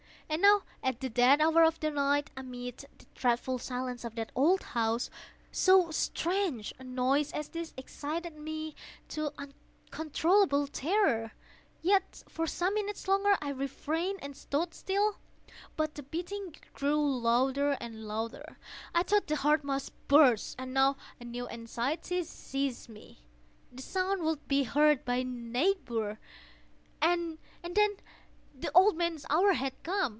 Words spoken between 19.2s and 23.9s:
the heart must burst. And now a new anxiety seized me—the